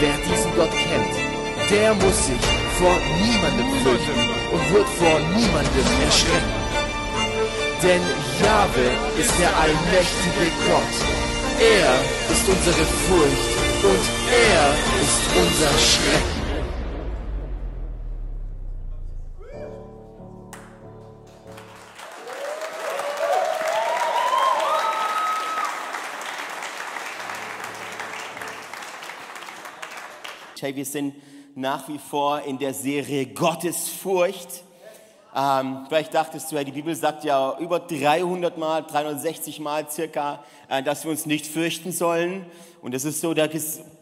[0.00, 2.44] Wer diesen Gott kennt, der muss sich
[2.78, 4.20] vor niemandem fürchten
[4.52, 6.54] und wird vor niemandem erschrecken.
[7.82, 8.02] Denn
[8.40, 10.94] Jahwe ist der allmächtige Gott.
[11.58, 11.94] Er
[12.32, 13.50] ist unsere Furcht
[13.82, 14.66] und er
[15.02, 16.37] ist unser Schrecken.
[30.68, 31.14] Hey, wir sind
[31.54, 34.64] nach wie vor in der Serie Gottesfurcht.
[35.34, 40.44] Ähm, vielleicht dachtest du, hey, die Bibel sagt ja über 300 Mal, 360 Mal circa,
[40.68, 42.44] äh, dass wir uns nicht fürchten sollen.
[42.82, 43.48] Und das ist so der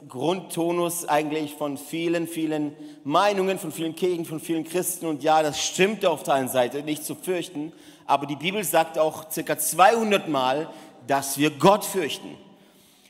[0.09, 2.73] Grundtonus eigentlich von vielen, vielen
[3.05, 5.07] Meinungen, von vielen Kirchen, von vielen Christen.
[5.07, 7.73] Und ja, das stimmt auf der einen Seite, nicht zu fürchten.
[8.07, 10.69] Aber die Bibel sagt auch circa 200 Mal,
[11.07, 12.37] dass wir Gott fürchten.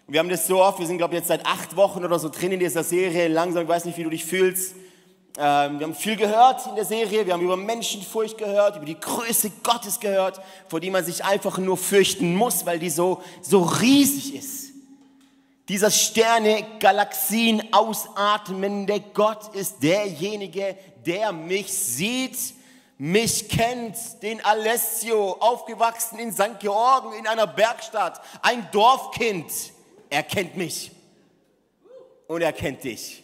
[0.06, 2.18] Und wir haben das so oft, wir sind glaube ich jetzt seit acht Wochen oder
[2.18, 4.76] so drin in dieser Serie, langsam, ich weiß nicht, wie du dich fühlst.
[5.36, 8.98] Ähm, wir haben viel gehört in der Serie, wir haben über Menschenfurcht gehört, über die
[8.98, 13.62] Größe Gottes gehört, vor die man sich einfach nur fürchten muss, weil die so, so
[13.62, 14.66] riesig ist.
[15.68, 22.38] Dieser Sterne, Galaxien ausatmende Gott ist derjenige, der mich sieht,
[22.96, 26.60] mich kennt, den Alessio, aufgewachsen in St.
[26.60, 29.50] Georgen in einer Bergstadt, ein Dorfkind
[30.10, 30.90] er kennt mich
[32.26, 33.22] und er kennt dich.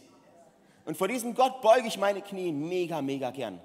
[0.85, 3.61] Und vor diesem Gott beuge ich meine Knie mega, mega gern.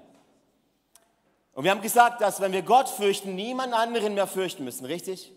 [1.54, 5.32] Und wir haben gesagt, dass wenn wir Gott fürchten, niemand anderen mehr fürchten müssen, richtig?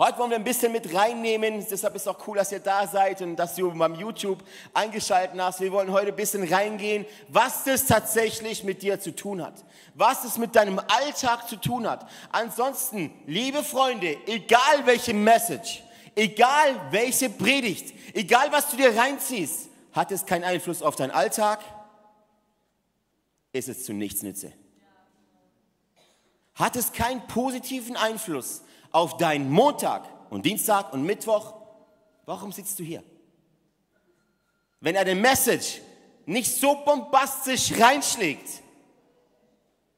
[0.00, 3.20] Heute wollen wir ein bisschen mit reinnehmen, deshalb ist auch cool, dass ihr da seid
[3.20, 5.60] und dass du beim YouTube eingeschaltet hast.
[5.60, 9.62] Wir wollen heute ein bisschen reingehen, was das tatsächlich mit dir zu tun hat.
[9.94, 12.08] Was es mit deinem Alltag zu tun hat.
[12.32, 15.82] Ansonsten, liebe Freunde, egal welche Message,
[16.14, 21.60] Egal welche Predigt, egal was du dir reinziehst, hat es keinen Einfluss auf deinen Alltag,
[23.52, 24.52] ist es zu nichts nütze.
[26.54, 28.62] Hat es keinen positiven Einfluss
[28.92, 31.54] auf deinen Montag und Dienstag und Mittwoch,
[32.26, 33.02] warum sitzt du hier?
[34.80, 35.80] Wenn eine Message
[36.26, 38.62] nicht so bombastisch reinschlägt,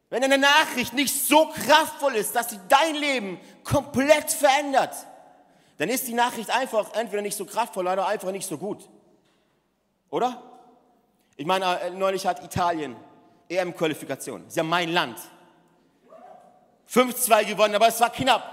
[0.09, 4.95] wenn eine Nachricht nicht so kraftvoll ist, dass sie dein Leben komplett verändert,
[5.83, 8.89] dann ist die Nachricht einfach entweder nicht so kraftvoll oder einfach nicht so gut.
[10.11, 10.41] Oder?
[11.35, 12.95] Ich meine, äh, neulich hat Italien
[13.49, 14.47] EM-Qualifikation.
[14.47, 15.19] ist ja mein Land.
[16.89, 18.49] 5-2 gewonnen, aber es war knapp.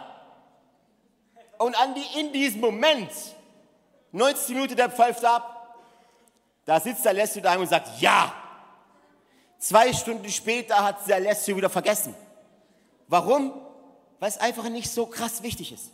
[1.59, 3.12] Und die, in diesem Moment,
[4.11, 5.78] 90 Minuten, der pfeift ab,
[6.66, 8.34] da sitzt der Alessio daheim und sagt, ja.
[9.59, 12.16] Zwei Stunden später hat der Alessio wieder vergessen.
[13.07, 13.53] Warum?
[14.19, 15.91] Weil es einfach nicht so krass wichtig ist.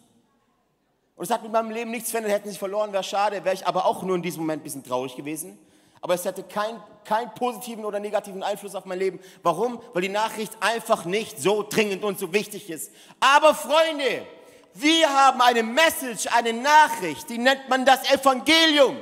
[1.25, 3.87] Und hat mit meinem Leben nichts verändert, hätten sie verloren, wäre schade, wäre ich aber
[3.87, 5.57] auch nur in diesem Moment ein bisschen traurig gewesen.
[6.01, 9.19] Aber es hätte keinen kein positiven oder negativen Einfluss auf mein Leben.
[9.41, 9.81] Warum?
[9.93, 12.91] Weil die Nachricht einfach nicht so dringend und so wichtig ist.
[13.19, 14.27] Aber Freunde,
[14.75, 18.97] wir haben eine Message, eine Nachricht, die nennt man das Evangelium.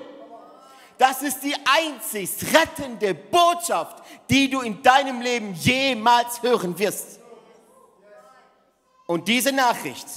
[0.98, 7.20] Das ist die einzig rettende Botschaft, die du in deinem Leben jemals hören wirst.
[9.08, 10.08] Und diese Nachricht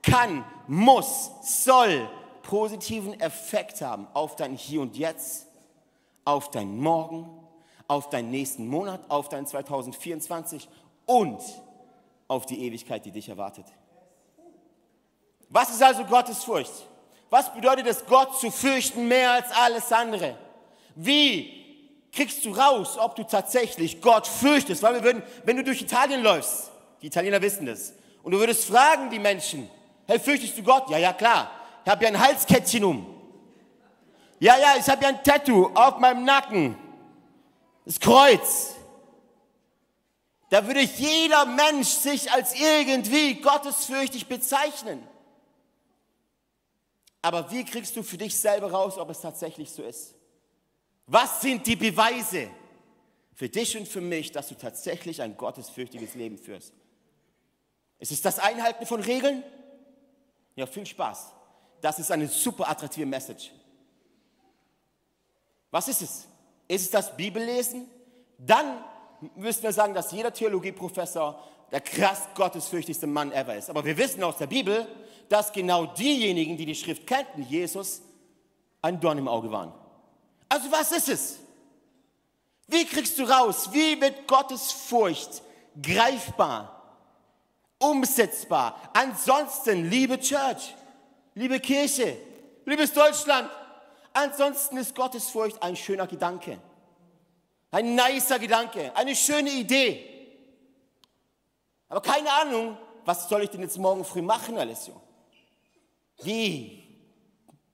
[0.00, 2.08] kann muss, soll
[2.42, 5.46] positiven Effekt haben auf dein Hier und Jetzt,
[6.24, 7.28] auf dein Morgen,
[7.88, 10.68] auf deinen nächsten Monat, auf dein 2024
[11.06, 11.40] und
[12.28, 13.66] auf die Ewigkeit, die dich erwartet.
[15.48, 16.72] Was ist also Gottes Furcht?
[17.30, 20.36] Was bedeutet es, Gott zu fürchten mehr als alles andere?
[20.94, 21.64] Wie
[22.12, 24.82] kriegst du raus, ob du tatsächlich Gott fürchtest?
[24.82, 26.70] Weil wir würden, wenn du durch Italien läufst,
[27.02, 27.92] die Italiener wissen das,
[28.22, 29.68] und du würdest fragen die Menschen,
[30.06, 30.88] Hey, fürchtest du Gott?
[30.90, 31.50] Ja, ja, klar.
[31.84, 33.06] Ich habe ja ein Halskettchen um.
[34.38, 36.76] Ja, ja, ich habe ja ein Tattoo auf meinem Nacken.
[37.84, 38.74] Das Kreuz.
[40.50, 45.02] Da würde jeder Mensch sich als irgendwie gottesfürchtig bezeichnen.
[47.22, 50.14] Aber wie kriegst du für dich selber raus, ob es tatsächlich so ist?
[51.06, 52.48] Was sind die Beweise
[53.34, 56.72] für dich und für mich, dass du tatsächlich ein gottesfürchtiges Leben führst?
[57.98, 59.42] Ist es das Einhalten von Regeln?
[60.56, 61.32] Ja, viel Spaß.
[61.80, 63.52] Das ist eine super attraktive Message.
[65.70, 66.26] Was ist es?
[66.66, 67.88] Ist es das Bibellesen?
[68.38, 68.82] Dann
[69.36, 71.38] müssten wir sagen, dass jeder Theologieprofessor
[71.70, 73.70] der krass gottesfürchtigste Mann ever ist.
[73.70, 74.86] Aber wir wissen aus der Bibel,
[75.28, 78.02] dass genau diejenigen, die die Schrift kannten, Jesus,
[78.82, 79.72] ein Dorn im Auge waren.
[80.48, 81.38] Also was ist es?
[82.68, 83.68] Wie kriegst du raus?
[83.72, 85.42] Wie wird Gottes Furcht
[85.80, 86.75] greifbar,
[87.78, 88.90] umsetzbar?
[88.94, 90.74] Ansonsten, liebe Church,
[91.34, 92.16] liebe Kirche,
[92.64, 93.50] liebes Deutschland,
[94.12, 96.58] ansonsten ist Gottes Furcht ein schöner Gedanke.
[97.70, 100.16] Ein nicer Gedanke, eine schöne Idee.
[101.88, 105.00] Aber keine Ahnung, was soll ich denn jetzt morgen früh machen, Alessio?
[106.22, 106.82] Wie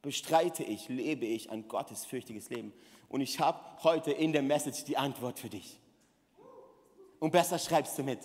[0.02, 2.72] bestreite ich, lebe ich ein gottesfürchtiges Leben?
[3.08, 5.78] Und ich habe heute in der Message die Antwort für dich.
[7.20, 8.18] Und besser schreibst du mit.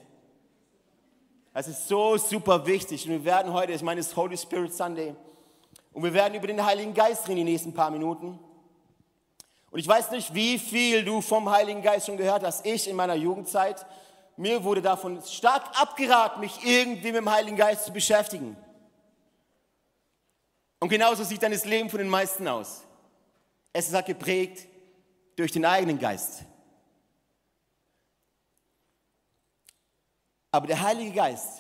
[1.58, 3.08] Das ist so super wichtig.
[3.08, 5.16] Und wir werden heute, ich meine, es ist Holy Spirit Sunday.
[5.92, 8.38] Und wir werden über den Heiligen Geist reden die nächsten paar Minuten.
[9.72, 12.64] Und ich weiß nicht, wie viel du vom Heiligen Geist schon gehört hast.
[12.64, 13.88] Ich in meiner Jugendzeit,
[14.36, 18.56] mir wurde davon stark abgeraten, mich irgendwie mit dem Heiligen Geist zu beschäftigen.
[20.80, 22.84] Und genauso sieht dann das Leben von den meisten aus.
[23.74, 24.68] Es ist halt geprägt
[25.36, 26.44] durch den eigenen Geist.
[30.58, 31.60] Aber der Heilige Geist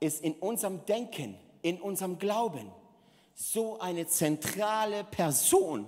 [0.00, 2.72] ist in unserem Denken, in unserem Glauben
[3.36, 5.86] so eine zentrale Person,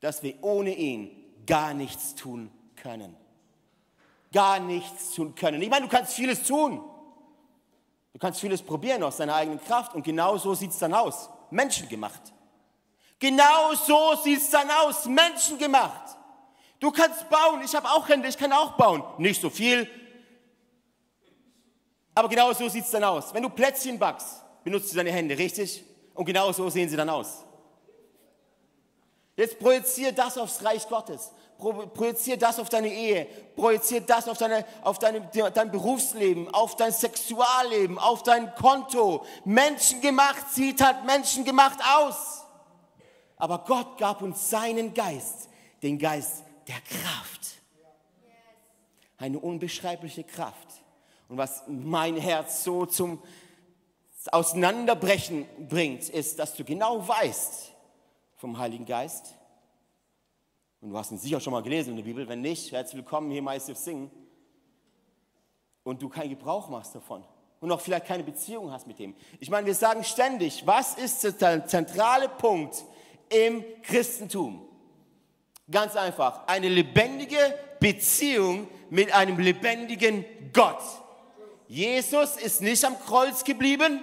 [0.00, 1.12] dass wir ohne ihn
[1.46, 3.14] gar nichts tun können.
[4.32, 5.62] Gar nichts tun können.
[5.62, 6.82] Ich meine, du kannst vieles tun.
[8.12, 11.30] Du kannst vieles probieren aus deiner eigenen Kraft und genau so sieht es dann aus.
[11.52, 12.32] Menschengemacht.
[13.20, 15.06] Genau so sieht es dann aus.
[15.06, 16.16] Menschengemacht.
[16.80, 17.62] Du kannst bauen.
[17.64, 19.04] Ich habe auch Hände, ich kann auch bauen.
[19.18, 19.88] Nicht so viel.
[22.14, 23.34] Aber genau so sieht es dann aus.
[23.34, 25.84] Wenn du Plätzchen backst, benutzt du deine Hände, richtig?
[26.14, 27.44] Und genau so sehen sie dann aus.
[29.36, 31.32] Jetzt projizier das aufs Reich Gottes.
[31.58, 33.26] Projizier das auf deine Ehe.
[33.56, 39.24] Projizier das auf, deine, auf deine, dein Berufsleben, auf dein Sexualleben, auf dein Konto.
[39.44, 42.44] Menschengemacht sieht halt menschengemacht aus.
[43.36, 45.48] Aber Gott gab uns seinen Geist,
[45.82, 47.60] den Geist der Kraft.
[49.18, 50.83] Eine unbeschreibliche Kraft.
[51.28, 53.22] Und was mein Herz so zum
[54.30, 57.72] Auseinanderbrechen bringt, ist, dass du genau weißt
[58.36, 59.34] vom Heiligen Geist.
[60.80, 62.28] Und du hast ihn sicher schon mal gelesen in der Bibel.
[62.28, 64.10] Wenn nicht, herzlich willkommen hier Meister Singen.
[65.82, 67.24] Und du keinen Gebrauch machst davon.
[67.60, 69.14] Und auch vielleicht keine Beziehung hast mit dem.
[69.40, 72.84] Ich meine, wir sagen ständig, was ist der zentrale Punkt
[73.30, 74.68] im Christentum?
[75.70, 77.38] Ganz einfach, eine lebendige
[77.80, 80.82] Beziehung mit einem lebendigen Gott.
[81.68, 84.02] Jesus ist nicht am Kreuz geblieben,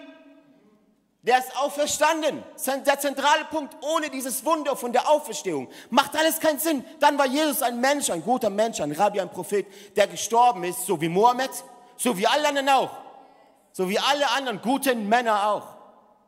[1.23, 2.43] der ist auferstanden.
[2.85, 6.83] Der zentrale Punkt, ohne dieses Wunder von der Auferstehung, macht alles keinen Sinn.
[6.99, 10.85] Dann war Jesus ein Mensch, ein guter Mensch, ein Rabbi, ein Prophet, der gestorben ist,
[10.87, 11.51] so wie Mohammed,
[11.95, 12.89] so wie alle anderen auch.
[13.71, 15.67] So wie alle anderen guten Männer auch.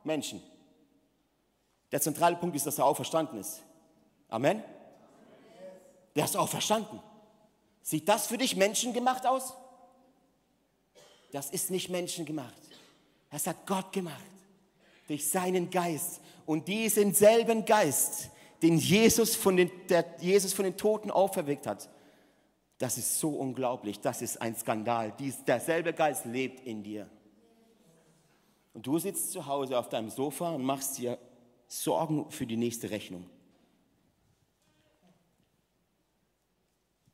[0.03, 0.41] Menschen.
[1.91, 3.61] Der zentrale Punkt ist, dass er auferstanden ist.
[4.29, 4.63] Amen.
[6.15, 7.01] Der ist auferstanden.
[7.81, 9.55] Sieht das für dich menschengemacht aus?
[11.33, 12.61] Das ist nicht menschengemacht.
[13.31, 14.23] Das hat Gott gemacht.
[15.07, 16.21] Durch seinen Geist.
[16.45, 18.29] Und diesen selben Geist,
[18.61, 21.89] den Jesus von den, der Jesus von den Toten auferweckt hat,
[22.77, 23.99] das ist so unglaublich.
[23.99, 25.11] Das ist ein Skandal.
[25.17, 27.09] Dies, derselbe Geist lebt in dir.
[28.73, 31.17] Und du sitzt zu Hause auf deinem Sofa und machst dir
[31.67, 33.27] Sorgen für die nächste Rechnung.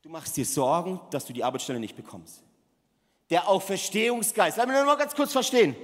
[0.02, 2.42] Du machst dir Sorgen, dass du die Arbeitsstelle nicht bekommst.
[3.30, 5.76] Der Auferstehungsgeist, lass mich nur mal ganz kurz verstehen.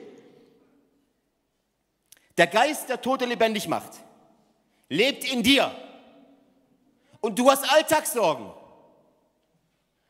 [2.36, 3.92] Der Geist, der Tote lebendig macht,
[4.88, 5.74] lebt in dir.
[7.20, 8.50] Und du hast Alltagssorgen.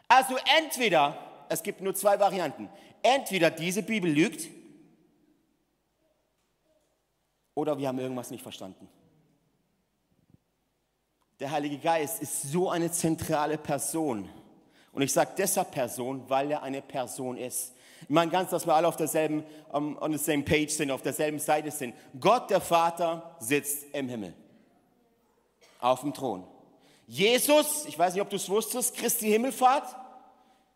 [0.09, 2.69] Also entweder, es gibt nur zwei Varianten,
[3.02, 4.49] entweder diese Bibel lügt
[7.55, 8.88] oder wir haben irgendwas nicht verstanden.
[11.40, 14.28] Der Heilige Geist ist so eine zentrale Person.
[14.96, 17.74] Und ich sage deshalb Person, weil er eine Person ist.
[18.00, 21.02] Ich meine ganz, dass wir alle auf derselben, um, on the same page sind, auf
[21.02, 21.94] derselben Seite sind.
[22.18, 24.32] Gott, der Vater, sitzt im Himmel.
[25.80, 26.46] Auf dem Thron.
[27.06, 29.94] Jesus, ich weiß nicht, ob du es wusstest, Christi Himmelfahrt,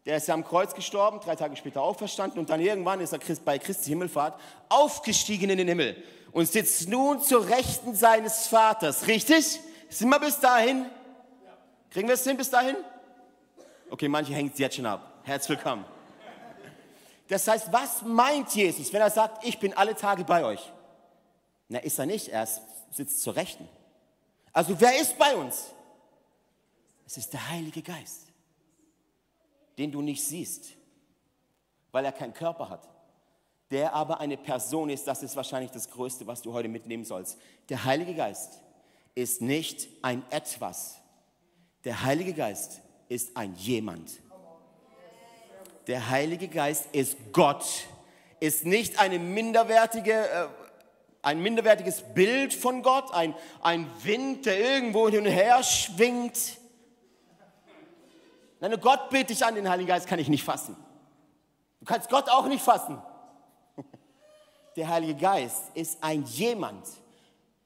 [0.04, 3.20] der ist ja am Kreuz gestorben, drei Tage später auferstanden und dann irgendwann ist er
[3.42, 5.96] bei Christi Himmelfahrt aufgestiegen in den Himmel
[6.32, 9.06] und sitzt nun zur Rechten seines Vaters.
[9.06, 9.60] Richtig?
[9.88, 10.84] Sind wir bis dahin?
[11.88, 12.76] Kriegen wir es hin bis dahin?
[13.90, 15.20] Okay, manche hängen es jetzt schon ab.
[15.25, 15.85] Herzlich willkommen.
[17.26, 20.73] Das heißt, was meint Jesus, wenn er sagt, ich bin alle Tage bei euch?
[21.68, 22.47] Na, ist er nicht, er
[22.92, 23.68] sitzt zur Rechten.
[24.52, 25.73] Also wer ist bei uns?
[27.04, 28.28] Es ist der Heilige Geist,
[29.76, 30.70] den du nicht siehst,
[31.90, 32.88] weil er keinen Körper hat.
[33.73, 37.38] Der aber eine Person ist, das ist wahrscheinlich das Größte, was du heute mitnehmen sollst.
[37.68, 38.61] Der Heilige Geist
[39.16, 40.97] ist nicht ein etwas.
[41.85, 44.09] Der Heilige Geist ist ein jemand.
[45.88, 47.64] Der Heilige Geist ist Gott,
[48.38, 50.47] ist nicht eine minderwertige, äh,
[51.23, 56.59] ein minderwertiges Bild von Gott, ein, ein Wind, der irgendwo hin und her schwingt.
[58.61, 60.76] Nein, Gott bitte ich an, den Heiligen Geist kann ich nicht fassen.
[61.81, 63.02] Du kannst Gott auch nicht fassen.
[64.76, 66.87] Der Heilige Geist ist ein jemand.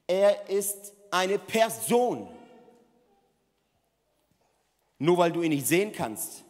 [0.07, 2.34] Er ist eine Person.
[4.97, 6.43] Nur weil du ihn nicht sehen kannst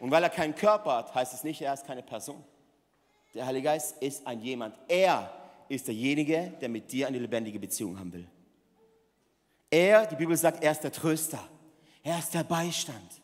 [0.00, 2.42] und weil er keinen Körper hat, heißt es nicht, er ist keine Person.
[3.34, 4.74] Der Heilige Geist ist ein jemand.
[4.88, 5.30] Er
[5.68, 8.26] ist derjenige, der mit dir eine lebendige Beziehung haben will.
[9.70, 11.42] Er, die Bibel sagt, er ist der Tröster.
[12.02, 13.20] Er ist der Beistand.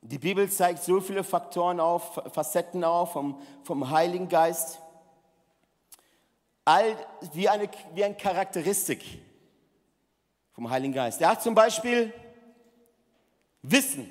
[0.00, 4.80] Die Bibel zeigt so viele Faktoren auf, Facetten auf vom, vom Heiligen Geist.
[6.64, 6.96] All,
[7.32, 9.02] wie, eine, wie eine Charakteristik
[10.58, 11.20] vom Heiligen Geist.
[11.20, 12.12] Er hat zum Beispiel
[13.62, 14.10] Wissen.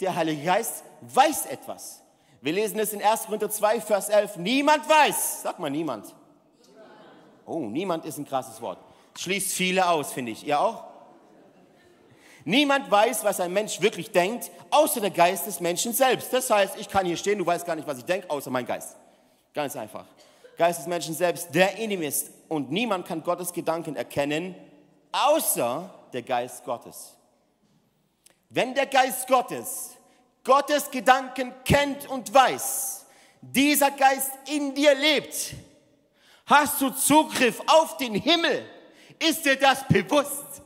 [0.00, 2.00] Der Heilige Geist weiß etwas.
[2.40, 3.26] Wir lesen es in 1.
[3.26, 4.36] Korinther 2, Vers 11.
[4.36, 5.42] Niemand weiß.
[5.42, 6.14] Sag mal niemand.
[7.44, 8.78] Oh, niemand ist ein krasses Wort.
[9.18, 10.46] Schließt viele aus, finde ich.
[10.46, 10.82] Ihr auch?
[12.46, 16.32] Niemand weiß, was ein Mensch wirklich denkt, außer der Geist des Menschen selbst.
[16.32, 18.64] Das heißt, ich kann hier stehen, du weißt gar nicht, was ich denke, außer mein
[18.64, 18.96] Geist.
[19.52, 20.06] Ganz einfach.
[20.56, 22.30] Geist des Menschen selbst, der in ihm ist.
[22.48, 24.54] Und niemand kann Gottes Gedanken erkennen,
[25.12, 27.16] außer der Geist Gottes.
[28.48, 29.90] Wenn der Geist Gottes
[30.44, 33.06] Gottes Gedanken kennt und weiß,
[33.40, 35.54] dieser Geist in dir lebt,
[36.46, 38.64] hast du Zugriff auf den Himmel.
[39.18, 40.62] Ist dir das bewusst?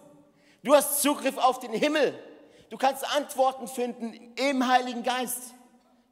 [0.62, 2.18] Du hast Zugriff auf den Himmel.
[2.70, 5.54] Du kannst Antworten finden im Heiligen Geist,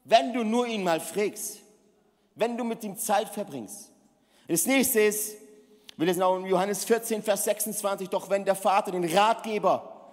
[0.05, 1.59] wenn du nur ihn mal fragst,
[2.35, 3.91] wenn du mit ihm Zeit verbringst.
[4.49, 5.37] Das nächste ist,
[6.03, 10.11] wir lesen auch in Johannes 14, Vers 26, doch wenn der Vater den Ratgeber,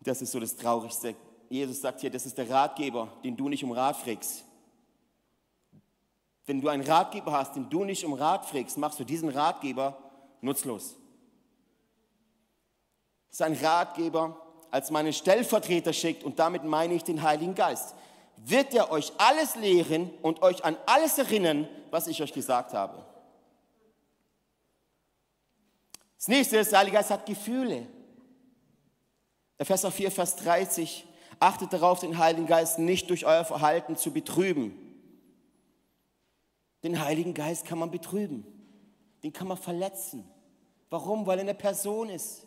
[0.00, 1.14] das ist so das Traurigste,
[1.50, 4.42] Jesus sagt hier, das ist der Ratgeber, den du nicht um Rat fragst.
[6.46, 9.98] Wenn du einen Ratgeber hast, den du nicht um Rat fragst, machst du diesen Ratgeber
[10.40, 10.96] nutzlos.
[13.28, 14.34] Das ist ein Ratgeber,
[14.70, 17.94] als meinen Stellvertreter schickt, und damit meine ich den Heiligen Geist,
[18.38, 23.09] wird er euch alles lehren und euch an alles erinnern, was ich euch gesagt habe.
[26.20, 27.86] Das nächste ist, der Heilige Geist hat Gefühle.
[29.56, 31.06] Epheser 4, Vers 30.
[31.38, 34.76] Achtet darauf, den Heiligen Geist nicht durch euer Verhalten zu betrüben.
[36.82, 38.44] Den Heiligen Geist kann man betrüben.
[39.22, 40.28] Den kann man verletzen.
[40.90, 41.24] Warum?
[41.24, 42.46] Weil er eine Person ist.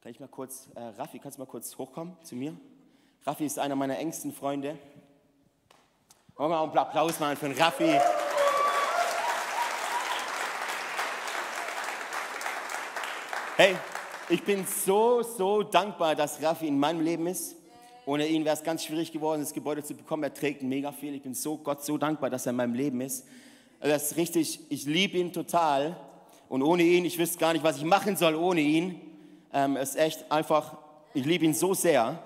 [0.00, 2.56] Kann ich mal kurz, äh, Raffi, kannst du mal kurz hochkommen zu mir?
[3.26, 4.78] Raffi ist einer meiner engsten Freunde.
[6.38, 7.98] Wollen wir mal einen Applaus machen für den Raffi.
[13.56, 13.74] Hey,
[14.28, 17.56] ich bin so, so dankbar, dass Raffi in meinem Leben ist.
[18.04, 20.24] Ohne ihn wäre es ganz schwierig geworden, das Gebäude zu bekommen.
[20.24, 21.14] Er trägt mega viel.
[21.14, 23.26] Ich bin so Gott so dankbar, dass er in meinem Leben ist.
[23.80, 25.96] Das ist richtig, ich liebe ihn total.
[26.50, 29.00] Und ohne ihn, ich wüsste gar nicht, was ich machen soll ohne ihn.
[29.54, 30.76] Ähm, es ist echt einfach,
[31.14, 32.18] ich liebe ihn so sehr.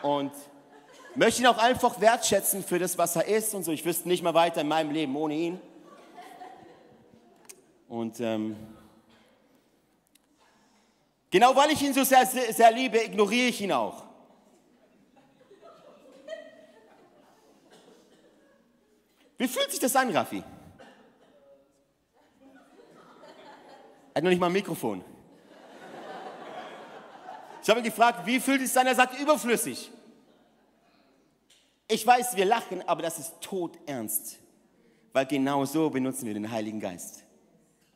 [0.00, 0.32] Und
[1.14, 3.72] möchte ihn auch einfach wertschätzen für das, was er ist und so.
[3.72, 5.60] Ich wüsste nicht mehr weiter in meinem Leben ohne ihn.
[7.88, 8.56] Und ähm,
[11.34, 14.04] Genau weil ich ihn so sehr, sehr liebe, ignoriere ich ihn auch.
[19.36, 20.44] Wie fühlt sich das an, Raffi?
[24.12, 25.04] Er hat noch nicht mal ein Mikrofon.
[27.64, 28.86] Ich habe ihn gefragt, wie fühlt es sich an?
[28.86, 29.90] Er sagt, überflüssig.
[31.88, 34.38] Ich weiß, wir lachen, aber das ist todernst,
[35.12, 37.24] weil genau so benutzen wir den Heiligen Geist.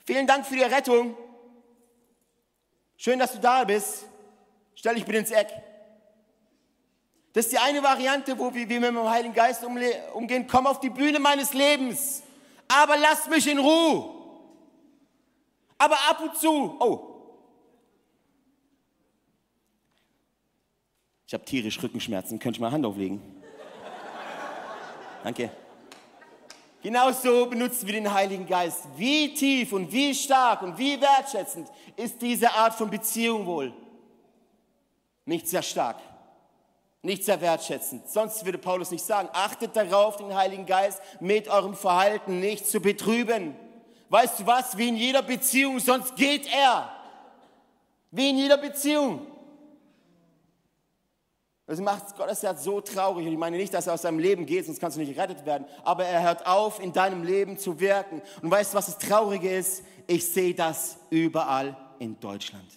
[0.05, 1.17] Vielen Dank für die Rettung.
[2.97, 4.07] Schön, dass du da bist.
[4.75, 5.49] Stell dich bitte ins Eck.
[7.33, 10.47] Das ist die eine Variante, wo wir, wir mit dem Heiligen Geist umgehen.
[10.47, 12.23] Komm auf die Bühne meines Lebens.
[12.67, 14.15] Aber lass mich in Ruhe.
[15.79, 16.77] Aber ab und zu.
[16.81, 17.15] Oh.
[21.27, 22.39] Ich habe tierisch Rückenschmerzen.
[22.39, 23.38] Könnte ich mal Hand auflegen?
[25.23, 25.51] Danke.
[26.83, 28.85] Genauso benutzen wir den Heiligen Geist.
[28.97, 33.73] Wie tief und wie stark und wie wertschätzend ist diese Art von Beziehung wohl?
[35.25, 35.97] Nicht sehr stark.
[37.03, 38.09] Nicht sehr wertschätzend.
[38.09, 42.81] Sonst würde Paulus nicht sagen, achtet darauf, den Heiligen Geist mit eurem Verhalten nicht zu
[42.81, 43.57] betrüben.
[44.09, 44.77] Weißt du was?
[44.79, 46.91] Wie in jeder Beziehung, sonst geht er.
[48.11, 49.27] Wie in jeder Beziehung.
[51.69, 53.27] Das macht Gottes Herz so traurig.
[53.27, 55.45] Und ich meine nicht, dass er aus seinem Leben geht, sonst kannst du nicht gerettet
[55.45, 55.67] werden.
[55.85, 58.23] Aber er hört auf, in deinem Leben zu wirken.
[58.41, 59.85] Und weißt du, was das Traurige ist?
[60.07, 62.73] Ich sehe das überall in Deutschland.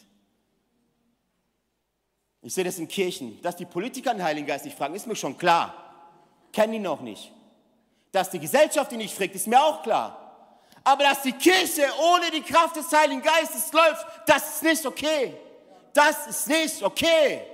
[2.41, 3.41] Ich sehe das in Kirchen.
[3.41, 5.73] Dass die Politiker den Heiligen Geist nicht fragen, ist mir schon klar.
[6.51, 7.31] Kennen ihn noch nicht.
[8.11, 10.17] Dass die Gesellschaft ihn nicht fragt, ist mir auch klar.
[10.83, 15.33] Aber dass die Kirche ohne die Kraft des Heiligen Geistes läuft, das ist nicht okay.
[15.93, 17.50] Das ist nicht okay.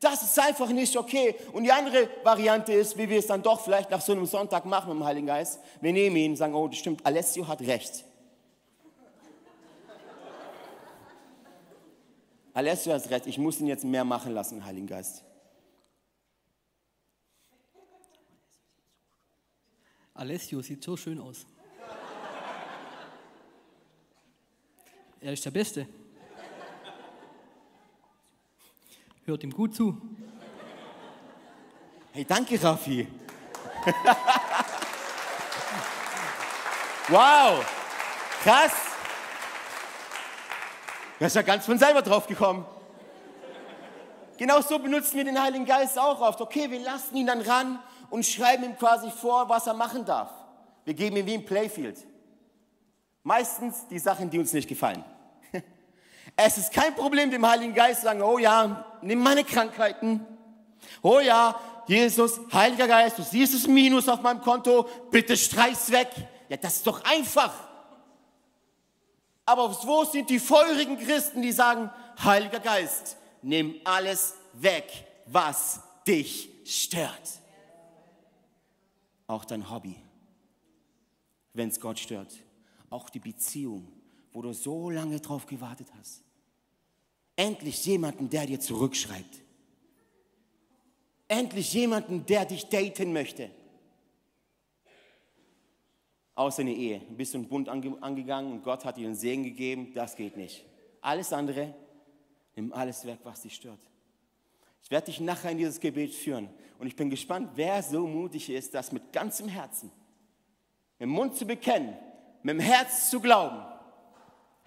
[0.00, 1.34] Das ist einfach nicht okay.
[1.52, 4.64] Und die andere Variante ist, wie wir es dann doch vielleicht nach so einem Sonntag
[4.64, 5.60] machen mit dem Heiligen Geist.
[5.82, 8.02] Wir nehmen ihn und sagen, oh, das stimmt, Alessio hat recht.
[12.54, 15.22] Alessio hat recht, ich muss ihn jetzt mehr machen lassen, Heiligen Geist.
[20.14, 21.44] Alessio sieht so schön aus.
[25.20, 25.86] Er ist der Beste.
[29.30, 29.96] Hört ihm gut zu.
[32.10, 33.06] Hey, danke, Raffi.
[37.08, 37.64] wow,
[38.42, 38.72] krass.
[41.20, 42.66] Er ist ja ganz von selber drauf gekommen.
[44.36, 46.40] Genau so benutzen wir den Heiligen Geist auch oft.
[46.40, 47.78] Okay, wir lassen ihn dann ran
[48.10, 50.32] und schreiben ihm quasi vor, was er machen darf.
[50.84, 52.04] Wir geben ihm wie ein Playfield.
[53.22, 55.04] Meistens die Sachen, die uns nicht gefallen.
[56.34, 60.26] Es ist kein Problem, dem Heiligen Geist zu sagen, oh ja, nimm meine Krankheiten.
[61.02, 66.10] Oh ja, Jesus, Heiliger Geist, du siehst das Minus auf meinem Konto, bitte streich's weg.
[66.48, 67.52] Ja, das ist doch einfach.
[69.44, 71.90] Aber wo sind die feurigen Christen, die sagen,
[72.22, 74.88] Heiliger Geist, nimm alles weg,
[75.26, 77.40] was dich stört.
[79.26, 79.96] Auch dein Hobby,
[81.54, 82.32] wenn es Gott stört.
[82.90, 83.88] Auch die Beziehung,
[84.32, 86.22] wo du so lange drauf gewartet hast.
[87.40, 89.40] Endlich jemanden, der dir zurückschreibt.
[91.26, 93.50] Endlich jemanden, der dich daten möchte.
[96.34, 97.00] Außer eine Ehe.
[97.00, 99.94] Du bist einen Bund ange angegangen und Gott hat dir einen Segen gegeben.
[99.94, 100.66] Das geht nicht.
[101.00, 101.72] Alles andere,
[102.56, 103.80] nimm alles weg, was dich stört.
[104.82, 106.50] Ich werde dich nachher in dieses Gebet führen.
[106.78, 109.90] Und ich bin gespannt, wer so mutig ist, das mit ganzem Herzen,
[110.98, 111.96] mit dem Mund zu bekennen,
[112.42, 113.64] mit dem Herz zu glauben.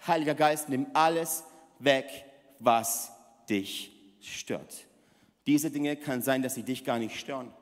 [0.04, 1.44] Heiliger Geist, nimm alles
[1.78, 2.33] weg,
[2.64, 3.12] was
[3.48, 4.86] dich stört.
[5.46, 7.52] Diese Dinge kann sein, dass sie dich gar nicht stören.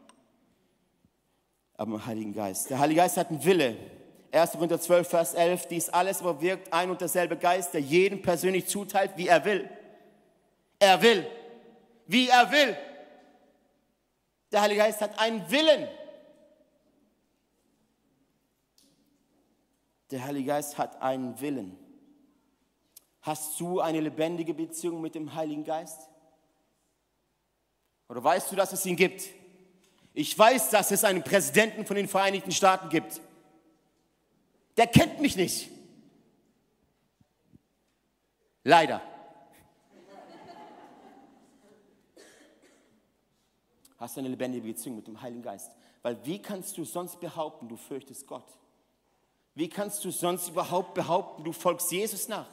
[1.77, 2.71] Aber im Heiligen Geist.
[2.71, 3.77] Der Heilige Geist hat einen Wille.
[4.31, 4.53] 1.
[4.53, 5.67] Korinther 12, Vers 11.
[5.67, 9.69] Dies alles aber wirkt ein und derselbe Geist, der jedem persönlich zuteilt, wie er will.
[10.79, 11.27] Er will.
[12.07, 12.77] Wie er will.
[14.53, 15.89] Der Heilige Geist hat einen Willen.
[20.11, 21.82] Der Heilige Geist hat einen Willen.
[23.23, 26.09] Hast du eine lebendige Beziehung mit dem Heiligen Geist?
[28.09, 29.29] Oder weißt du, dass es ihn gibt?
[30.13, 33.21] Ich weiß, dass es einen Präsidenten von den Vereinigten Staaten gibt.
[34.77, 35.71] Der kennt mich nicht.
[38.65, 39.01] Leider.
[43.99, 45.71] Hast du eine lebendige Beziehung mit dem Heiligen Geist?
[46.03, 48.47] Weil wie kannst du sonst behaupten, du fürchtest Gott?
[49.55, 52.49] Wie kannst du sonst überhaupt behaupten, du folgst Jesus nach?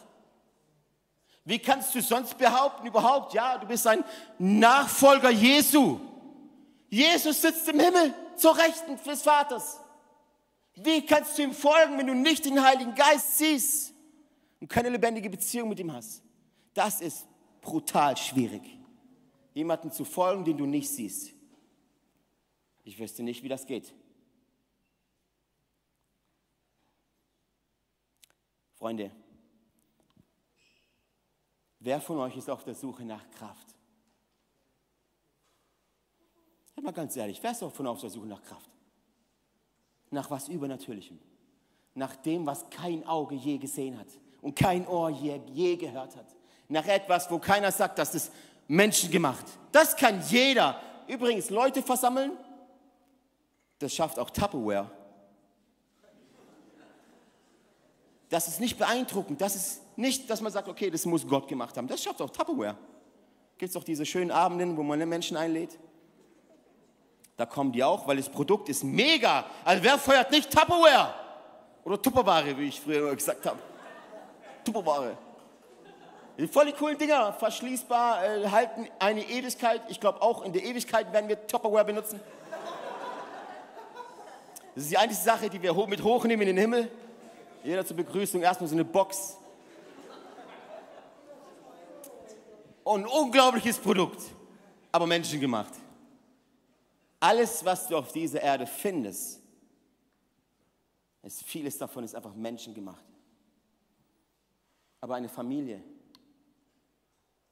[1.50, 4.04] Wie kannst du sonst behaupten überhaupt, ja, du bist ein
[4.38, 6.00] Nachfolger Jesu?
[6.90, 9.80] Jesus sitzt im Himmel zur Rechten des Vaters.
[10.76, 13.96] Wie kannst du ihm folgen, wenn du nicht den Heiligen Geist siehst
[14.60, 16.22] und keine lebendige Beziehung mit ihm hast?
[16.76, 17.26] Das ist
[17.62, 18.62] brutal schwierig.
[19.56, 21.32] Jemanden zu folgen, den du nicht siehst.
[22.84, 23.92] Ich wüsste nicht, wie das geht.
[28.78, 29.10] Freunde,
[31.80, 33.68] Wer von euch ist auf der Suche nach Kraft?
[36.76, 38.70] Seid mal ganz ehrlich, wer ist von auf der Suche nach Kraft?
[40.12, 41.20] Nach was Übernatürlichem.
[41.96, 44.08] Nach dem, was kein Auge je gesehen hat
[44.42, 46.36] und kein Ohr je, je gehört hat.
[46.68, 48.32] Nach etwas, wo keiner sagt, das ist
[48.68, 49.46] menschengemacht.
[49.72, 50.80] Das kann jeder.
[51.08, 52.32] Übrigens, Leute versammeln,
[53.80, 54.92] das schafft auch Tupperware.
[58.30, 59.42] Das ist nicht beeindruckend.
[59.42, 61.88] Das ist nicht, dass man sagt, okay, das muss Gott gemacht haben.
[61.88, 62.78] Das schafft auch Tupperware.
[63.58, 65.78] Gibt es doch diese schönen Abenden, wo man Menschen einlädt?
[67.36, 69.46] Da kommen die auch, weil das Produkt ist mega.
[69.66, 71.14] Also wer feuert nicht Tupperware?
[71.84, 73.60] Oder Tupperware, wie ich früher gesagt habe.
[74.64, 75.18] Tupperware.
[76.52, 79.82] Voll die coolen Dinger, verschließbar, äh, halten eine Ewigkeit.
[79.90, 82.22] Ich glaube auch in der Ewigkeit werden wir Tupperware benutzen.
[84.76, 86.90] Das ist die einzige Sache, die wir mit hochnehmen in den Himmel.
[87.64, 89.38] Jeder zur Begrüßung erstmal so eine Box.
[92.84, 94.22] Und ein unglaubliches Produkt,
[94.92, 95.74] aber menschengemacht.
[97.20, 99.42] Alles, was du auf dieser Erde findest,
[101.22, 103.04] ist, vieles davon ist einfach menschengemacht.
[105.02, 105.84] Aber eine Familie,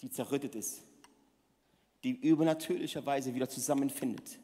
[0.02, 0.82] die zerrüttet ist,
[2.04, 4.40] die übernatürlicherweise wieder zusammenfindet.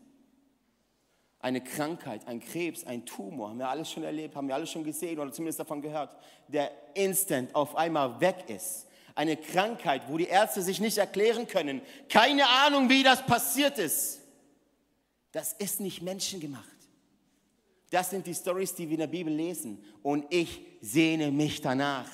[1.44, 4.86] Eine Krankheit, ein Krebs, ein Tumor, haben wir alles schon erlebt, haben wir alles schon
[4.86, 8.88] gesehen oder zumindest davon gehört, der instant auf einmal weg ist.
[9.14, 11.82] Eine Krankheit, wo die Ärzte sich nicht erklären können.
[12.08, 14.22] Keine Ahnung, wie das passiert ist.
[15.34, 16.64] Das ist nicht menschengemacht.
[17.92, 19.84] Das sind die Stories, die wir in der Bibel lesen.
[20.02, 22.10] Und ich sehne mich danach.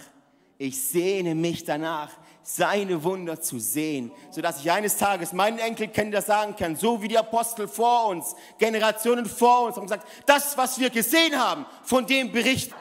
[0.61, 2.11] Ich sehne mich danach,
[2.43, 7.17] seine Wunder zu sehen, sodass ich eines Tages meinen Enkelkindern sagen kann, so wie die
[7.17, 12.33] Apostel vor uns, Generationen vor uns haben gesagt, das, was wir gesehen haben, von dem
[12.33, 12.75] Bericht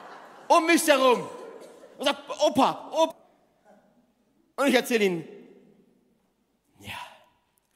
[0.48, 1.22] um mich herum.
[1.98, 3.14] Und sagt, Opa, Opa.
[4.56, 5.28] Und ich erzähle ihnen,
[6.80, 6.98] ja,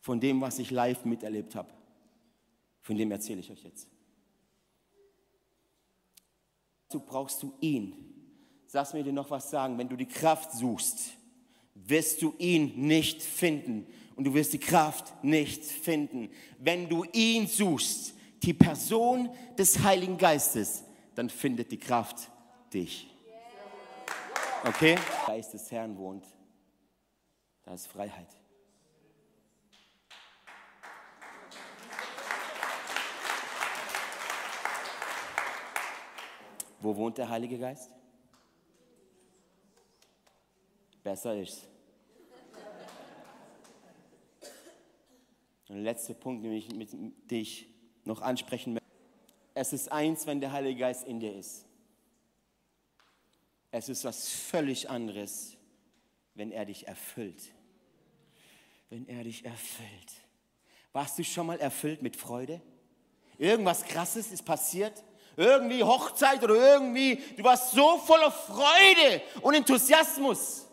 [0.00, 1.70] von dem, was ich live miterlebt habe,
[2.80, 3.86] von dem erzähle ich euch jetzt.
[6.90, 8.11] Du brauchst du ihn.
[8.72, 9.76] Lass mir dir noch was sagen.
[9.76, 11.12] Wenn du die Kraft suchst,
[11.74, 13.86] wirst du ihn nicht finden.
[14.16, 16.30] Und du wirst die Kraft nicht finden.
[16.58, 22.30] Wenn du ihn suchst, die Person des Heiligen Geistes, dann findet die Kraft
[22.72, 23.08] dich.
[24.64, 24.96] Okay?
[25.26, 26.24] Geist des Herrn wohnt.
[27.64, 28.28] Da ist Freiheit.
[36.80, 37.90] Wo wohnt der Heilige Geist?
[41.12, 41.68] Besser ist.
[45.68, 46.88] Und der letzte Punkt, den ich mit
[47.30, 47.66] dich
[48.06, 48.88] noch ansprechen möchte.
[49.52, 51.66] Es ist eins, wenn der Heilige Geist in dir ist.
[53.72, 55.58] Es ist was völlig anderes,
[56.32, 57.42] wenn er dich erfüllt.
[58.88, 60.12] Wenn er dich erfüllt.
[60.94, 62.62] Warst du schon mal erfüllt mit Freude?
[63.36, 65.04] Irgendwas Krasses ist passiert?
[65.34, 70.68] irgendwie Hochzeit oder irgendwie, du warst so voller Freude und Enthusiasmus.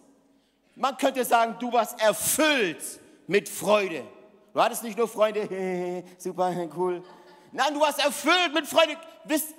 [0.79, 4.05] Man könnte sagen, du warst erfüllt mit Freude.
[4.53, 7.03] Du hattest nicht nur Freunde, super, cool.
[7.51, 8.95] Nein, du warst erfüllt mit Freude.
[9.25, 9.53] Wisst,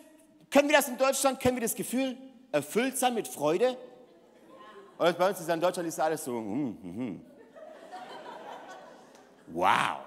[0.50, 2.16] können wir das in Deutschland, kennen wir das Gefühl,
[2.50, 3.76] erfüllt sein mit Freude?
[4.98, 7.26] Oder bei uns ist in Deutschland ist alles so, hm, hm, hm.
[9.48, 9.98] wow.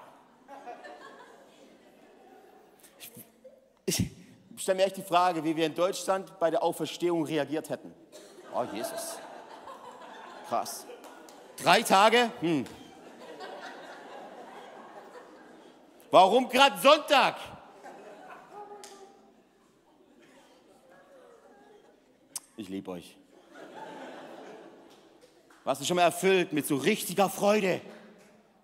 [3.86, 4.10] Ich, ich,
[4.56, 7.94] stelle mir echt die Frage, wie wir in Deutschland bei der Auferstehung reagiert hätten.
[8.52, 9.18] Oh, Jesus.
[10.48, 10.86] Krass.
[11.62, 12.30] Drei Tage?
[12.40, 12.64] Hm.
[16.10, 17.36] Warum gerade Sonntag?
[22.56, 23.16] Ich liebe euch.
[25.64, 27.80] Warst du schon mal erfüllt mit so richtiger Freude?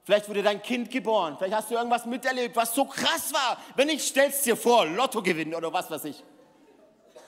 [0.04, 1.36] Vielleicht wurde dein Kind geboren.
[1.38, 3.58] Vielleicht hast du irgendwas miterlebt, was so krass war.
[3.74, 6.22] Wenn nicht, stellst dir vor, Lotto gewinnen oder was weiß ich.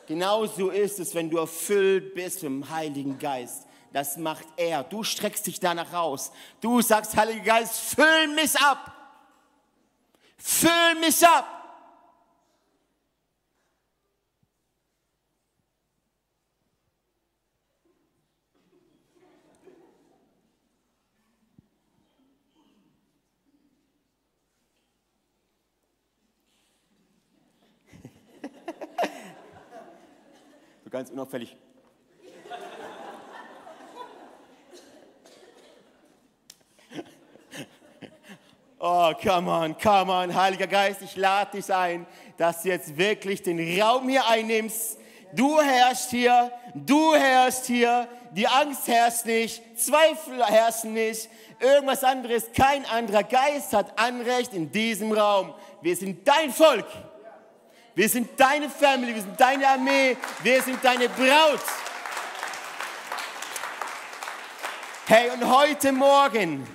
[0.06, 3.66] Genauso ist es, wenn du erfüllt bist im Heiligen Geist.
[3.92, 4.84] Das macht er.
[4.84, 6.32] Du streckst dich danach aus.
[6.60, 8.92] Du sagst, Heiliger Geist, füll mich ab.
[10.38, 11.62] Füll mich ab.
[30.92, 31.56] ganz unauffällig.
[38.84, 42.04] Oh, come on, come on, Heiliger Geist, ich lade dich ein,
[42.36, 44.98] dass du jetzt wirklich den Raum hier einnimmst.
[45.32, 51.28] Du herrschst hier, du herrschst hier, die Angst herrscht nicht, Zweifel herrschen nicht,
[51.60, 55.54] irgendwas anderes, kein anderer Geist hat Anrecht in diesem Raum.
[55.80, 56.86] Wir sind dein Volk.
[57.94, 61.60] Wir sind deine Family, wir sind deine Armee, wir sind deine Braut.
[65.06, 66.66] Hey, und heute Morgen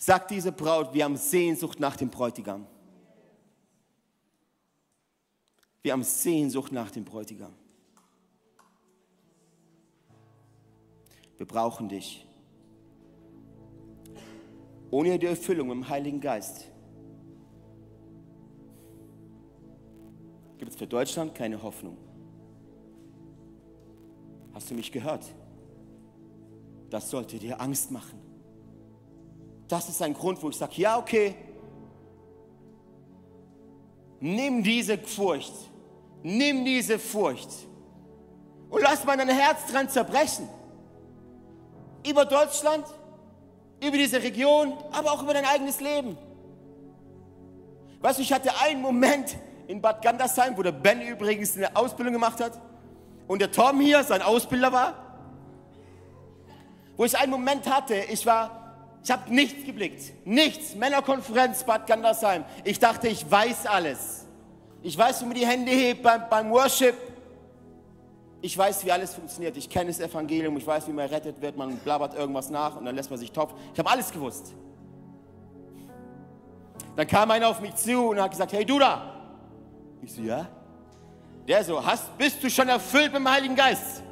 [0.00, 2.66] sagt diese Braut, wir haben Sehnsucht nach dem Bräutigam.
[5.82, 7.52] Wir haben Sehnsucht nach dem Bräutigam.
[11.36, 12.26] Wir brauchen dich.
[14.90, 16.66] Ohne die Erfüllung im Heiligen Geist
[20.58, 21.96] gibt es für Deutschland keine Hoffnung.
[24.52, 25.24] Hast du mich gehört?
[26.90, 28.29] das sollte dir Angst machen.
[29.70, 31.36] Das ist ein Grund, wo ich sage, ja, okay,
[34.18, 35.54] nimm diese Furcht,
[36.24, 37.50] nimm diese Furcht
[38.68, 40.48] und lass mal dein Herz dran zerbrechen.
[42.04, 42.84] Über Deutschland,
[43.80, 46.18] über diese Region, aber auch über dein eigenes Leben.
[48.00, 49.36] Weißt du, ich hatte einen Moment
[49.68, 52.60] in Bad Gandersheim, wo der Ben übrigens eine Ausbildung gemacht hat
[53.28, 54.94] und der Tom hier sein Ausbilder war,
[56.96, 58.59] wo ich einen Moment hatte, ich war,
[59.02, 62.44] ich habe nichts geblickt, nichts, Männerkonferenz Bad Gandersheim.
[62.64, 64.26] Ich dachte, ich weiß alles.
[64.82, 66.94] Ich weiß, wie man die Hände hebt beim, beim Worship.
[68.42, 69.56] Ich weiß, wie alles funktioniert.
[69.56, 70.56] Ich kenne das Evangelium.
[70.56, 71.56] Ich weiß, wie man rettet wird.
[71.56, 73.58] Man blabbert irgendwas nach und dann lässt man sich topfen.
[73.72, 74.54] Ich habe alles gewusst.
[76.96, 79.14] Dann kam einer auf mich zu und hat gesagt, hey du da.
[80.02, 80.46] Ich so, ja.
[81.46, 84.02] Der so, hast, bist du schon erfüllt mit dem Heiligen Geist?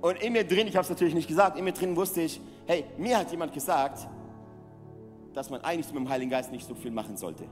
[0.00, 2.40] Und in mir drin, ich habe es natürlich nicht gesagt, in mir drin wusste ich,
[2.66, 4.06] hey, mir hat jemand gesagt,
[5.34, 7.44] dass man eigentlich mit dem Heiligen Geist nicht so viel machen sollte.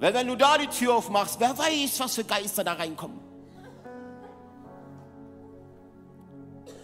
[0.00, 3.18] Weil wenn du da die Tür aufmachst, wer weiß, was für Geister da reinkommen.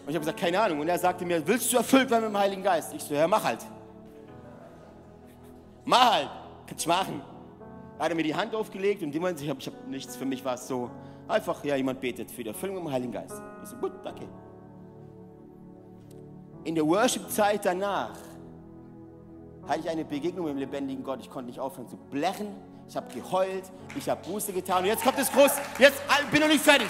[0.08, 0.80] Und ich habe gesagt, keine Ahnung.
[0.80, 2.94] Und er sagte mir, willst du erfüllt werden mit dem Heiligen Geist?
[2.94, 3.60] Ich so, ja, mach halt.
[5.84, 6.30] Mach halt.
[6.66, 7.20] Kannst du machen.
[7.98, 10.44] Da hat er mir die Hand aufgelegt und jemand, ich habe hab nichts, für mich
[10.44, 10.90] war es so,
[11.28, 13.40] einfach, ja, jemand betet für die Erfüllung dem Heiligen Geist.
[13.62, 14.26] Ich so, gut, danke.
[16.64, 18.16] In der Worship-Zeit danach
[19.66, 21.20] hatte ich eine Begegnung mit dem lebendigen Gott.
[21.20, 22.48] Ich konnte nicht aufhören zu blechen
[22.88, 23.64] ich habe geheult,
[23.96, 26.88] ich habe Buße getan und jetzt kommt es groß, jetzt bin ich noch nicht fertig.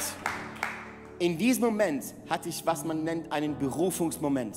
[1.18, 4.56] In diesem Moment hatte ich, was man nennt, einen Berufungsmoment.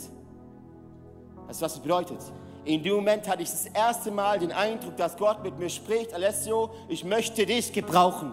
[1.48, 2.20] Weißt du, was das bedeutet?
[2.64, 6.14] In dem Moment hatte ich das erste Mal den Eindruck, dass Gott mit mir spricht,
[6.14, 8.32] Alessio, ich möchte dich gebrauchen.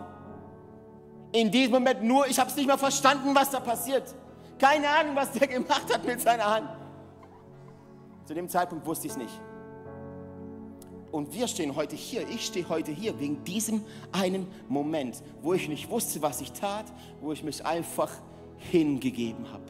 [1.32, 4.14] In diesem Moment nur, ich habe es nicht mehr verstanden, was da passiert.
[4.58, 6.68] Keine Ahnung, was der gemacht hat mit seiner Hand.
[8.24, 9.40] Zu dem Zeitpunkt wusste ich es nicht.
[11.10, 15.68] Und wir stehen heute hier, ich stehe heute hier wegen diesem einen Moment, wo ich
[15.68, 16.84] nicht wusste, was ich tat,
[17.20, 18.10] wo ich mich einfach
[18.58, 19.64] hingegeben habe.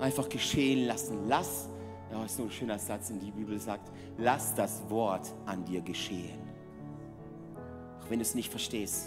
[0.00, 1.26] Einfach geschehen lassen.
[1.26, 1.68] Lass,
[2.12, 5.80] ja, ist nur ein schöner Satz in die Bibel sagt, lass das Wort an dir
[5.80, 6.38] geschehen.
[8.02, 9.06] Auch wenn du es nicht verstehst,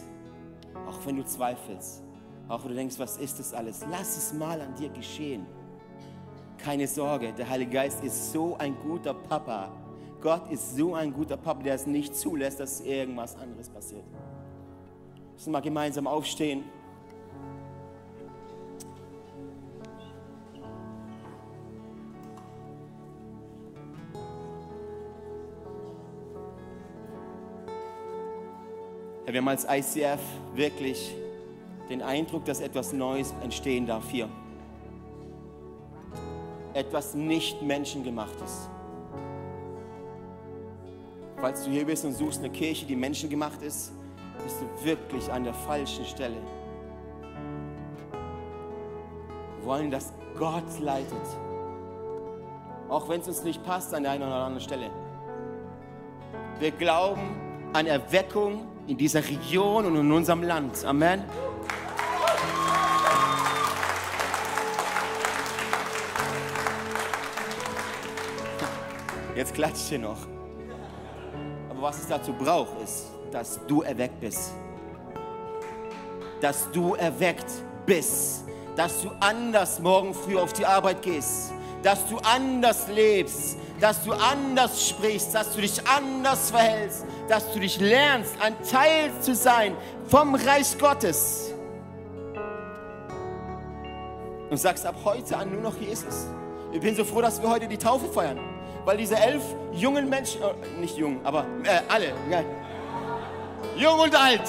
[0.88, 2.04] auch wenn du zweifelst,
[2.48, 5.46] auch wenn du denkst, was ist das alles, lass es mal an dir geschehen.
[6.58, 9.72] Keine Sorge, der Heilige Geist ist so ein guter Papa
[10.22, 14.04] Gott ist so ein guter Papa, der es nicht zulässt, dass irgendwas anderes passiert.
[15.34, 16.64] Lass uns mal gemeinsam aufstehen.
[29.34, 30.20] Wir haben als ICF
[30.56, 31.16] wirklich
[31.90, 34.30] den Eindruck, dass etwas Neues entstehen darf hier.
[36.74, 38.70] Etwas nicht menschengemachtes.
[41.38, 43.92] Falls du hier bist und suchst eine Kirche, die menschengemacht ist,
[44.44, 46.38] bist du wirklich an der falschen Stelle.
[49.58, 51.12] Wir wollen, dass Gott leitet.
[52.90, 54.90] Auch wenn es uns nicht passt an der einen oder anderen Stelle.
[56.60, 57.22] Wir glauben
[57.74, 60.84] an Erweckung in dieser Region und in unserem Land.
[60.84, 61.24] Amen.
[69.34, 70.18] Jetzt klatscht ihr noch.
[71.70, 74.52] Aber was es dazu braucht, ist, dass du erweckt bist.
[76.42, 77.50] Dass du erweckt
[77.86, 78.44] bist.
[78.76, 81.54] Dass du anders morgen früh auf die Arbeit gehst.
[81.82, 83.56] Dass du anders lebst.
[83.80, 85.34] Dass du anders sprichst.
[85.34, 87.06] Dass du dich anders verhältst.
[87.32, 89.74] Dass du dich lernst, ein Teil zu sein
[90.08, 91.54] vom Reich Gottes.
[94.50, 96.28] Und sagst ab heute an nur noch Jesus.
[96.74, 98.38] Ich bin so froh, dass wir heute die Taufe feiern
[98.86, 102.44] weil diese elf jungen Menschen, äh, nicht jung, aber äh, alle, ja,
[103.78, 104.42] jung und alt,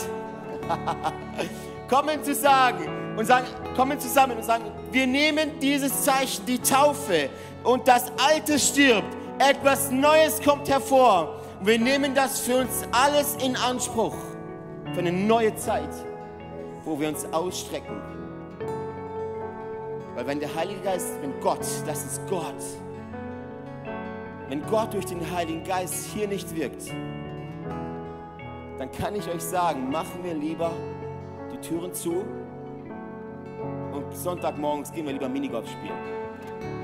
[1.89, 7.29] kommen zu sagen und sagen, kommen zusammen und sagen, wir nehmen dieses Zeichen, die Taufe
[7.65, 11.42] und das Alte stirbt, etwas Neues kommt hervor.
[11.63, 14.17] Und wir nehmen das für uns alles in Anspruch,
[14.95, 15.95] für eine neue Zeit,
[16.85, 18.03] wo wir uns ausstrecken.
[20.17, 22.57] Weil wenn der Heilige Geist, wenn Gott, das ist Gott,
[24.49, 26.91] wenn Gott durch den Heiligen Geist hier nicht wirkt,
[28.81, 30.73] dann kann ich euch sagen, machen wir lieber
[31.53, 32.25] die Türen zu
[33.93, 36.82] und Sonntagmorgens gehen wir lieber Minigolf spielen.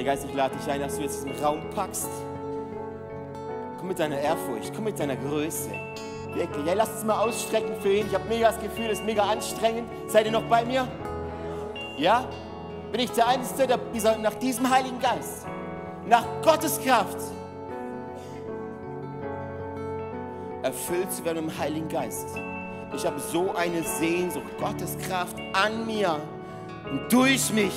[0.00, 2.08] Heiliger Geist, ich lade dich ein, dass du jetzt diesen Raum packst.
[3.76, 5.68] Komm mit deiner Ehrfurcht, komm mit deiner Größe.
[6.32, 6.64] Wirklich.
[6.64, 8.06] Ja, lasst uns mal ausstrecken für ihn.
[8.06, 9.90] Ich habe mega das Gefühl, es ist mega anstrengend.
[10.08, 10.88] Seid ihr noch bei mir?
[11.98, 12.24] Ja?
[12.90, 15.46] Bin ich der Einzige, der dieser, nach diesem Heiligen Geist,
[16.08, 17.18] nach Gottes Kraft,
[20.62, 22.26] erfüllt zu werden im Heiligen Geist.
[22.96, 26.18] Ich habe so eine Sehnsucht, Gottes Kraft an mir
[26.90, 27.74] und durch mich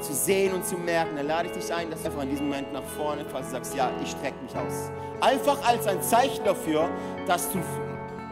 [0.00, 1.16] zu sehen und zu merken.
[1.16, 3.74] Dann lade ich dich ein, dass du einfach in diesem Moment nach vorne, du sagst,
[3.74, 4.90] ja, ich strecke mich aus.
[5.20, 6.88] Einfach als ein Zeichen dafür,
[7.26, 7.60] dass du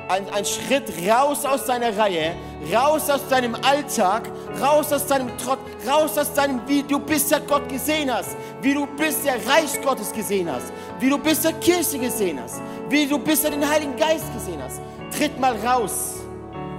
[0.08, 2.34] ein, ein Schritt raus aus deiner Reihe,
[2.72, 7.68] raus aus deinem Alltag, raus aus deinem Trott, raus aus deinem, wie du bisher Gott
[7.68, 12.60] gesehen hast, wie du bisher Reich Gottes gesehen hast, wie du bisher Kirche gesehen hast,
[12.88, 14.80] wie du bisher den Heiligen Geist gesehen hast.
[15.16, 16.16] Tritt mal raus,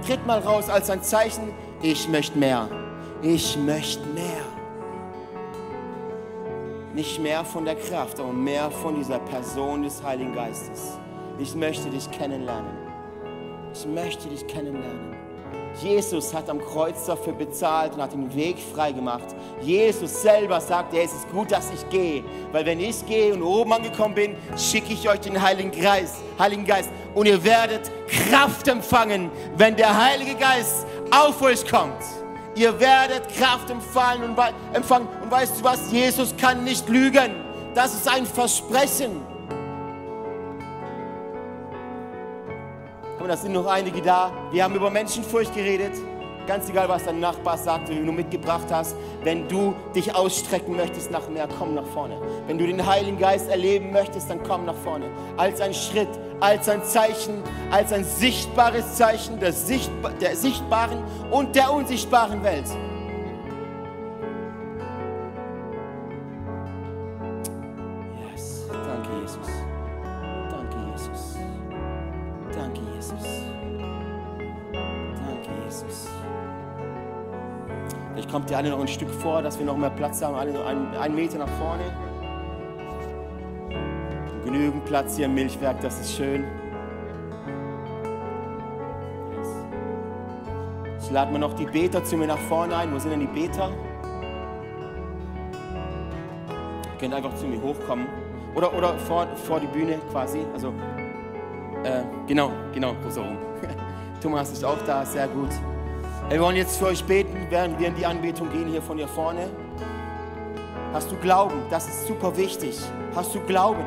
[0.06, 2.68] tritt mal raus als ein Zeichen, ich möchte mehr,
[3.22, 4.45] ich möchte mehr.
[6.96, 10.98] Nicht mehr von der Kraft, aber mehr von dieser Person des Heiligen Geistes.
[11.38, 12.72] Ich möchte dich kennenlernen.
[13.74, 15.14] Ich möchte dich kennenlernen.
[15.82, 19.26] Jesus hat am Kreuz dafür bezahlt und hat den Weg frei gemacht.
[19.60, 23.42] Jesus selber sagt, ja, es ist gut, dass ich gehe, weil wenn ich gehe und
[23.42, 28.68] oben angekommen bin, schicke ich euch den Heiligen Geist, Heiligen Geist und ihr werdet Kraft
[28.68, 32.02] empfangen, wenn der Heilige Geist auf euch kommt.
[32.56, 34.38] Ihr werdet Kraft empfangen und,
[34.72, 35.06] empfangen.
[35.22, 35.92] Und weißt du was?
[35.92, 37.34] Jesus kann nicht lügen.
[37.74, 39.20] Das ist ein Versprechen.
[43.20, 44.32] Und da sind noch einige da.
[44.52, 45.92] Wir haben über Menschenfurcht geredet.
[46.46, 48.94] Ganz egal, was dein Nachbar sagt, wie du mitgebracht hast.
[49.24, 52.20] Wenn du dich ausstrecken möchtest nach mehr, komm nach vorne.
[52.46, 55.06] Wenn du den Heiligen Geist erleben möchtest, dann komm nach vorne.
[55.36, 61.56] Als ein Schritt, als ein Zeichen, als ein sichtbares Zeichen der, sichtba der sichtbaren und
[61.56, 62.66] der unsichtbaren Welt.
[78.48, 81.14] Die eine noch ein Stück vor, dass wir noch mehr Platz haben, alle einen, einen
[81.14, 81.82] Meter nach vorne.
[84.44, 86.44] Genügend Platz hier im Milchwerk, das ist schön.
[91.00, 92.92] Ich lade mir noch die Beter zu mir nach vorne ein.
[92.92, 93.70] Wo sind denn die Beter?
[96.92, 98.06] Ihr könnt einfach zu mir hochkommen.
[98.54, 100.40] Oder, oder vor, vor die Bühne quasi.
[100.52, 100.72] Also,
[101.84, 103.38] äh, genau, genau, so rum.
[104.20, 105.50] Thomas ist auch da, sehr gut.
[106.28, 109.06] Wir wollen jetzt für euch beten, während wir in die Anbetung gehen hier von hier
[109.06, 109.48] vorne.
[110.92, 111.62] Hast du Glauben?
[111.70, 112.76] Das ist super wichtig.
[113.14, 113.84] Hast du Glauben?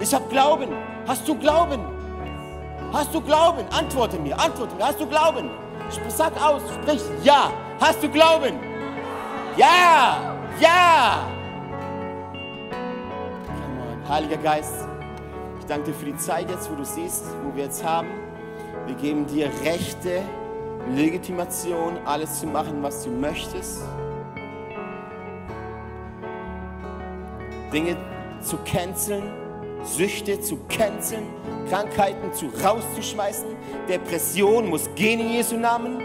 [0.00, 0.70] Ich habe Glauben.
[1.06, 1.80] Hast du Glauben?
[2.92, 3.64] Hast du Glauben?
[3.70, 4.88] Antworte mir, antworte mir.
[4.88, 5.48] Hast du Glauben?
[6.08, 7.52] Sag aus, sprich ja.
[7.80, 8.58] Hast du Glauben?
[9.56, 11.18] Ja, ja.
[13.46, 14.08] Come on.
[14.08, 14.74] Heiliger Geist,
[15.60, 18.25] ich danke dir für die Zeit jetzt, wo du siehst, wo wir jetzt haben.
[18.86, 20.22] Wir geben dir Rechte,
[20.94, 23.80] Legitimation, alles zu machen, was du möchtest.
[27.72, 27.96] Dinge
[28.40, 29.24] zu canceln,
[29.82, 31.24] Süchte zu canceln,
[31.68, 33.48] Krankheiten zu rauszuschmeißen.
[33.88, 36.00] Depression muss gehen in Jesu Namen.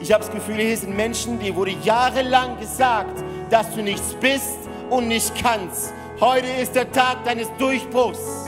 [0.00, 4.56] Ich habe das Gefühl, hier sind Menschen, die wurde jahrelang gesagt, dass du nichts bist
[4.88, 5.92] und nicht kannst.
[6.18, 8.46] Heute ist der Tag deines Durchbruchs.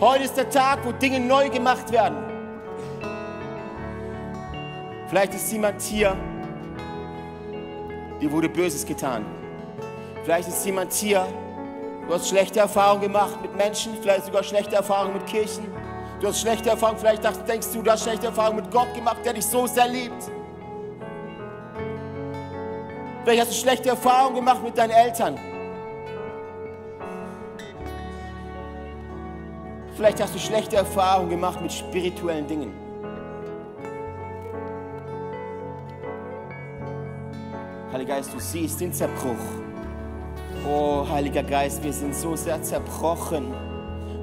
[0.00, 2.25] Heute ist der Tag, wo Dinge neu gemacht werden.
[5.08, 6.16] Vielleicht ist jemand hier,
[8.20, 9.24] dir wurde Böses getan.
[10.24, 11.24] Vielleicht ist jemand hier,
[12.08, 15.64] du hast schlechte Erfahrungen gemacht mit Menschen, vielleicht sogar schlechte Erfahrungen mit Kirchen.
[16.20, 19.34] Du hast schlechte Erfahrungen, vielleicht denkst du, du hast schlechte Erfahrungen mit Gott gemacht, der
[19.34, 20.24] dich so sehr liebt.
[23.22, 25.38] Vielleicht hast du schlechte Erfahrungen gemacht mit deinen Eltern.
[29.94, 32.85] Vielleicht hast du schlechte Erfahrungen gemacht mit spirituellen Dingen.
[37.92, 39.36] Heiliger Geist, du siehst den Zerbruch.
[40.68, 43.54] Oh, Heiliger Geist, wir sind so sehr zerbrochen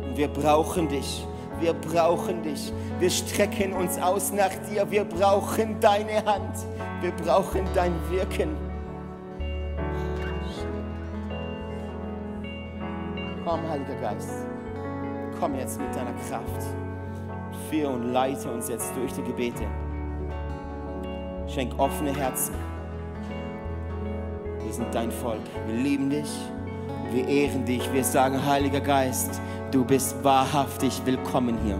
[0.03, 1.25] und wir brauchen dich.
[1.61, 2.73] Wir brauchen dich.
[2.99, 4.89] Wir strecken uns aus nach dir.
[4.91, 6.57] Wir brauchen deine Hand.
[6.99, 8.49] Wir brauchen dein Wirken.
[13.45, 14.29] Komm, Heiliger Geist.
[15.39, 16.67] Komm jetzt mit deiner Kraft.
[17.69, 19.63] Führe und leite uns jetzt durch die Gebete.
[21.47, 22.72] Schenk offene Herzen.
[24.73, 25.39] Wir sind dein Volk.
[25.67, 26.31] Wir lieben dich.
[27.11, 27.93] Wir ehren dich.
[27.93, 31.79] Wir sagen, Heiliger Geist, du bist wahrhaftig willkommen hier.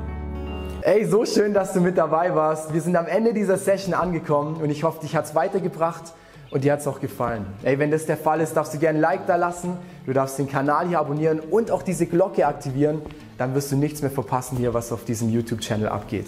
[0.83, 2.71] Ey, so schön, dass du mit dabei warst.
[2.71, 6.13] Wir sind am Ende dieser Session angekommen und ich hoffe, dich hat es weitergebracht
[6.51, 7.47] und dir hat es auch gefallen.
[7.63, 9.75] Ey, wenn das der Fall ist, darfst du gerne ein Like da lassen,
[10.05, 13.01] du darfst den Kanal hier abonnieren und auch diese Glocke aktivieren,
[13.39, 16.27] dann wirst du nichts mehr verpassen hier, was auf diesem YouTube-Channel abgeht.